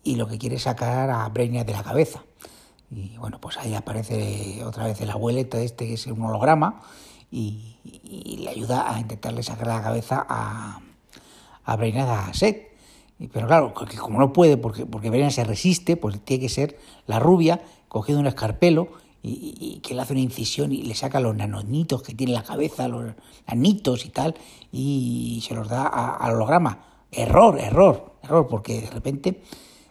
y 0.03 0.15
lo 0.15 0.27
que 0.27 0.37
quiere 0.37 0.59
sacar 0.59 1.09
a 1.09 1.27
Brainiac 1.29 1.65
de 1.65 1.73
la 1.73 1.81
cabeza. 1.81 2.23
Y 2.91 3.17
bueno, 3.17 3.39
pues 3.39 3.57
ahí 3.57 3.73
aparece 3.73 4.63
otra 4.65 4.85
vez 4.85 4.99
el 5.01 5.09
abuelito 5.09 5.57
este 5.57 5.87
que 5.87 5.93
es 5.93 6.07
un 6.07 6.21
holograma 6.21 6.81
y, 7.31 7.73
le 8.39 8.49
ayuda 8.49 8.93
a 8.93 8.99
intentarle 8.99 9.43
sacar 9.43 9.67
la 9.67 9.81
cabeza 9.81 10.25
a, 10.27 10.79
a 11.63 11.75
Brainiac 11.75 12.07
a 12.07 12.33
Seth. 12.33 12.67
Pero 13.33 13.47
claro, 13.47 13.73
como 13.73 14.19
no 14.19 14.31
puede, 14.31 14.57
porque, 14.57 14.85
porque 14.85 15.09
Brainiac 15.09 15.31
se 15.31 15.43
resiste, 15.43 15.97
pues 15.97 16.21
tiene 16.21 16.41
que 16.41 16.49
ser 16.49 16.77
la 17.07 17.19
rubia 17.19 17.61
cogiendo 17.87 18.19
un 18.21 18.27
escarpelo 18.27 18.89
y, 19.23 19.79
que 19.83 19.93
le 19.93 20.01
hace 20.01 20.13
una 20.13 20.21
incisión 20.21 20.71
y 20.71 20.83
le 20.83 20.95
saca 20.95 21.19
los 21.19 21.35
nanonitos 21.35 22.01
que 22.01 22.13
tiene 22.13 22.33
en 22.33 22.39
la 22.39 22.43
cabeza, 22.43 22.87
los 22.87 23.13
nanitos 23.47 24.05
y 24.05 24.09
tal, 24.09 24.35
y 24.71 25.43
se 25.45 25.53
los 25.53 25.67
da 25.67 25.87
al 25.87 26.35
holograma. 26.35 26.83
Error, 27.11 27.59
error, 27.59 28.17
error, 28.23 28.47
porque 28.47 28.81
de 28.81 28.89
repente 28.89 29.41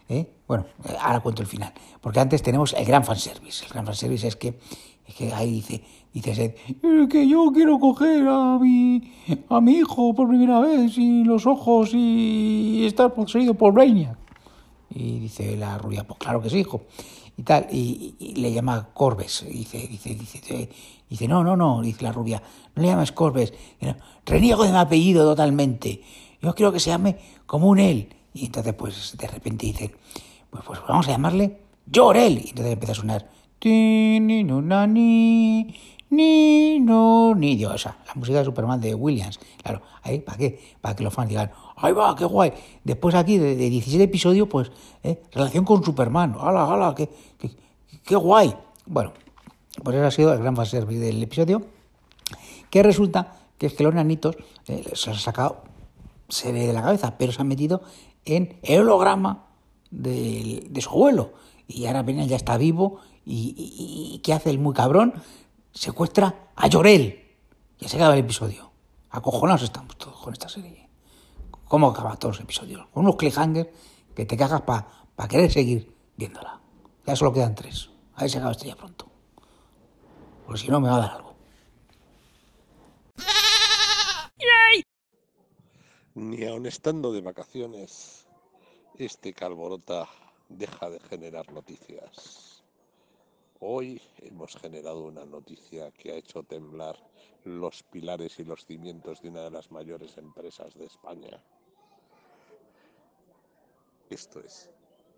¿eh? 0.09 0.27
Bueno, 0.47 0.65
eh, 0.85 0.95
ahora 0.99 1.19
cuento 1.19 1.41
el 1.41 1.47
final. 1.47 1.73
Porque 2.01 2.19
antes 2.19 2.41
tenemos 2.41 2.73
el 2.73 2.85
gran 2.85 3.03
fanservice. 3.03 3.65
El 3.65 3.71
gran 3.71 3.85
fanservice 3.85 4.27
es 4.27 4.35
que, 4.35 4.59
es 5.05 5.15
que 5.15 5.33
ahí 5.33 5.51
dice, 5.51 5.83
dice 6.13 6.35
Seth, 6.35 6.57
que 7.09 7.27
yo 7.27 7.51
quiero 7.53 7.79
coger 7.79 8.27
a 8.27 8.57
mi, 8.59 9.13
a 9.49 9.61
mi 9.61 9.73
hijo 9.73 10.13
por 10.13 10.27
primera 10.27 10.59
vez 10.59 10.97
y 10.97 11.23
los 11.23 11.45
ojos 11.45 11.91
y 11.93 12.85
estar 12.85 13.13
poseído 13.13 13.53
por 13.53 13.73
Brainiac. 13.73 14.17
Y 14.89 15.19
dice 15.19 15.55
la 15.57 15.77
rubia, 15.77 16.05
pues 16.05 16.19
claro 16.19 16.41
que 16.41 16.49
sí, 16.49 16.59
hijo. 16.59 16.81
Y 17.37 17.43
tal, 17.43 17.67
y, 17.71 18.33
le 18.35 18.51
llama 18.51 18.89
Corbes. 18.93 19.45
dice, 19.47 19.87
dice, 19.87 20.15
dice, 20.15 20.69
dice, 21.07 21.27
no, 21.27 21.43
no, 21.43 21.55
no, 21.55 21.81
dice 21.81 22.03
la 22.03 22.11
rubia, 22.11 22.41
no 22.75 22.81
le 22.81 22.89
llamas 22.89 23.11
Corbes. 23.11 23.53
Reniego 24.25 24.63
de 24.63 24.71
mi 24.71 24.77
apellido 24.77 25.23
totalmente. 25.23 26.01
Yo 26.41 26.55
quiero 26.55 26.71
que 26.71 26.79
se 26.79 26.89
llame 26.89 27.17
como 27.45 27.67
un 27.67 27.79
él. 27.79 28.09
Y 28.33 28.47
entonces, 28.47 28.73
pues, 28.73 29.15
de 29.17 29.27
repente 29.27 29.67
dicen, 29.67 29.91
pues, 30.49 30.63
pues 30.65 30.79
vamos 30.87 31.07
a 31.07 31.11
llamarle 31.11 31.59
Llorel. 31.85 32.41
Y 32.43 32.49
entonces 32.49 32.73
empieza 32.73 32.93
a 32.93 32.95
sonar, 32.95 33.29
ni 33.63 34.31
ni 36.09 36.79
no 36.79 37.35
ni 37.35 37.55
Dios, 37.55 37.75
esa, 37.75 37.97
la 38.07 38.13
música 38.15 38.39
de 38.39 38.45
Superman 38.45 38.79
de 38.79 38.95
Williams. 38.95 39.39
Claro, 39.61 39.81
ahí, 40.03 40.19
¿para 40.19 40.37
qué? 40.37 40.75
Para 40.81 40.95
que 40.95 41.03
los 41.03 41.13
fans 41.13 41.29
digan, 41.29 41.51
¡ay 41.75 41.93
va, 41.93 42.15
qué 42.15 42.25
guay! 42.25 42.53
Después 42.83 43.15
aquí, 43.15 43.37
de, 43.37 43.55
17 43.55 44.03
episodios, 44.03 44.47
pues, 44.47 44.71
¿eh? 45.03 45.21
relación 45.31 45.65
con 45.65 45.83
Superman, 45.83 46.35
¡hala, 46.39 46.65
hala, 46.65 46.95
qué, 46.95 47.09
qué, 47.37 47.51
qué 48.03 48.15
guay! 48.15 48.53
Bueno, 48.85 49.11
pues 49.83 49.95
eso 49.95 50.05
ha 50.05 50.11
sido 50.11 50.33
el 50.33 50.39
gran 50.39 50.55
fanservice 50.55 50.99
del 50.99 51.21
episodio, 51.21 51.61
que 52.69 52.83
resulta 52.83 53.37
que 53.57 53.67
es 53.67 53.73
que 53.73 53.83
los 53.83 53.93
nanitos 53.93 54.35
eh, 54.67 54.83
se 54.93 55.09
los 55.09 55.19
ha 55.19 55.21
sacado, 55.21 55.63
se 56.29 56.51
ve 56.51 56.67
de 56.67 56.73
la 56.73 56.81
cabeza, 56.81 57.17
pero 57.17 57.31
se 57.31 57.41
han 57.41 57.47
metido 57.47 57.81
en 58.25 58.57
el 58.63 58.81
holograma 58.81 59.45
de, 59.91 60.69
su 60.81 60.89
abuelo. 60.89 61.33
Y 61.67 61.85
ahora 61.85 62.03
Benel 62.03 62.27
ya 62.27 62.35
está 62.35 62.57
vivo 62.57 62.99
y, 63.25 64.21
¿qué 64.23 64.33
hace 64.33 64.49
el 64.49 64.59
muy 64.59 64.73
cabrón? 64.73 65.13
Secuestra 65.77 66.53
a 66.55 66.67
Llorel. 66.67 67.37
Ya 67.77 67.87
se 67.87 67.97
acaba 67.97 68.15
el 68.15 68.21
episodio. 68.21 68.71
Acojonados 69.11 69.61
estamos 69.61 69.95
todos 69.95 70.19
con 70.19 70.33
esta 70.33 70.49
serie. 70.49 70.89
¿Cómo 71.65 71.89
acaba 71.89 72.17
todos 72.17 72.37
los 72.37 72.43
episodios? 72.43 72.87
Con 72.87 73.03
unos 73.03 73.15
cliffhangers 73.15 73.69
que 74.15 74.25
te 74.25 74.35
cagas 74.35 74.61
para 74.61 75.27
querer 75.29 75.51
seguir 75.51 75.95
viéndola. 76.15 76.59
Ya 77.05 77.15
solo 77.15 77.31
quedan 77.31 77.53
tres. 77.53 77.91
A 78.15 78.21
ver 78.21 78.29
si 78.31 78.37
acaba 78.37 78.53
esto 78.53 78.65
ya 78.65 78.75
pronto. 78.75 79.07
Porque 80.47 80.61
si 80.61 80.67
no 80.69 80.81
me 80.81 80.89
va 80.89 80.95
a 80.95 80.99
dar 80.99 81.11
algo. 81.11 81.35
Ni 86.15 86.43
aun 86.47 86.65
estando 86.65 87.13
de 87.13 87.21
vacaciones, 87.21 88.25
este 88.97 89.31
Calborota 89.31 90.07
deja 90.49 90.89
de 90.89 90.99
generar 91.01 91.51
noticias. 91.53 92.46
Hoy 93.59 93.99
hemos 94.19 94.55
generado 94.55 95.05
una 95.05 95.25
noticia 95.25 95.89
que 95.89 96.11
ha 96.11 96.15
hecho 96.15 96.43
temblar 96.43 96.95
los 97.43 97.81
pilares 97.81 98.37
y 98.37 98.43
los 98.43 98.63
cimientos 98.63 99.19
de 99.23 99.29
una 99.29 99.45
de 99.45 99.49
las 99.49 99.71
mayores 99.71 100.15
empresas 100.17 100.75
de 100.75 100.85
España. 100.85 101.43
Esto 104.11 104.41
es, 104.41 104.69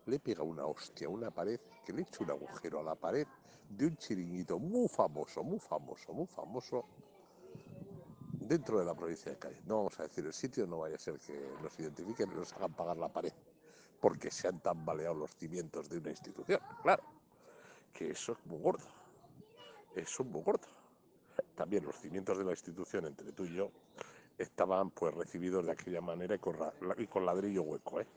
le 0.05 0.19
pega 0.19 0.43
una 0.43 0.65
hostia 0.65 1.07
a 1.07 1.09
una 1.09 1.31
pared 1.31 1.59
que 1.85 1.91
le 1.91 2.03
echa 2.03 2.23
un 2.23 2.31
agujero 2.31 2.79
a 2.79 2.83
la 2.83 2.95
pared 2.95 3.27
de 3.69 3.87
un 3.87 3.97
chiringuito 3.97 4.57
muy 4.57 4.87
famoso, 4.87 5.43
muy 5.43 5.59
famoso, 5.59 6.13
muy 6.13 6.27
famoso 6.27 6.85
dentro 8.31 8.79
de 8.79 8.85
la 8.85 8.95
provincia 8.95 9.33
de 9.33 9.37
Cádiz. 9.37 9.65
No 9.65 9.79
vamos 9.79 9.99
a 9.99 10.03
decir 10.03 10.25
el 10.25 10.33
sitio, 10.33 10.65
no 10.65 10.79
vaya 10.79 10.95
a 10.95 10.99
ser 10.99 11.19
que 11.19 11.37
nos 11.61 11.77
identifiquen 11.77 12.31
y 12.31 12.35
nos 12.35 12.53
hagan 12.53 12.73
pagar 12.73 12.95
la 12.95 13.09
pared, 13.09 13.33
porque 13.99 14.31
se 14.31 14.47
han 14.47 14.61
tambaleado 14.61 15.15
los 15.15 15.35
cimientos 15.35 15.89
de 15.89 15.97
una 15.97 16.11
institución. 16.11 16.61
Claro, 16.83 17.03
que 17.93 18.11
eso 18.11 18.33
es 18.33 18.45
muy 18.45 18.59
gordo. 18.59 18.87
Eso 19.95 20.23
es 20.23 20.29
muy 20.29 20.41
gordo. 20.41 20.67
También 21.55 21.85
los 21.85 21.95
cimientos 21.97 22.37
de 22.37 22.43
la 22.43 22.51
institución, 22.51 23.05
entre 23.07 23.31
tú 23.31 23.45
y 23.45 23.53
yo, 23.53 23.71
estaban 24.37 24.91
pues 24.91 25.13
recibidos 25.13 25.65
de 25.65 25.71
aquella 25.71 26.01
manera 26.01 26.35
y 26.35 27.07
con, 27.07 27.25
ladrillo 27.25 27.63
hueco, 27.63 27.99
¿eh? 27.99 28.07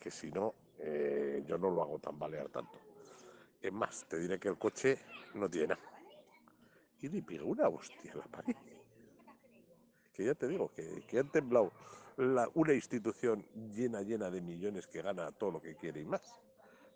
que 0.00 0.10
si 0.10 0.30
no, 0.30 0.54
eh, 0.78 1.42
yo 1.46 1.58
no 1.58 1.70
lo 1.70 1.82
hago 1.82 1.98
tambalear 1.98 2.48
tanto. 2.48 2.78
Es 3.60 3.72
más, 3.72 4.06
te 4.08 4.18
diré 4.18 4.38
que 4.38 4.48
el 4.48 4.58
coche 4.58 4.98
no 5.34 5.48
tiene 5.48 5.68
nada. 5.68 5.82
Y 7.00 7.08
le 7.08 7.22
pega 7.22 7.44
una 7.44 7.68
hostia 7.68 8.14
la 8.14 8.24
pared 8.24 8.56
que 10.12 10.24
ya 10.24 10.34
te 10.34 10.46
digo, 10.46 10.68
que, 10.68 11.02
que 11.06 11.18
han 11.18 11.30
temblado 11.30 11.72
una 12.54 12.74
institución 12.74 13.44
llena, 13.74 14.02
llena 14.02 14.30
de 14.30 14.40
millones 14.40 14.86
que 14.86 15.02
gana 15.02 15.32
todo 15.32 15.52
lo 15.52 15.62
que 15.62 15.74
quiere 15.74 16.00
y 16.00 16.04
más. 16.04 16.22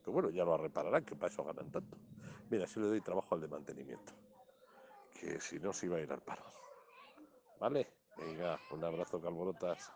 Pero 0.06 0.12
bueno, 0.14 0.30
ya 0.30 0.44
lo 0.44 0.56
repararán, 0.56 1.04
que 1.04 1.16
para 1.16 1.32
eso 1.32 1.42
ganan 1.42 1.68
tanto. 1.72 1.98
Mira, 2.48 2.64
si 2.68 2.78
le 2.78 2.86
doy 2.86 3.00
trabajo 3.00 3.34
al 3.34 3.40
de 3.40 3.48
mantenimiento, 3.48 4.12
que 5.20 5.40
si 5.40 5.58
no 5.58 5.72
se 5.72 5.86
iba 5.86 5.96
a 5.96 6.00
ir 6.00 6.12
al 6.12 6.20
paro. 6.20 6.44
¿Vale? 7.58 7.88
Venga, 8.16 8.56
un 8.70 8.84
abrazo, 8.84 9.20
Calborotas. 9.20 9.92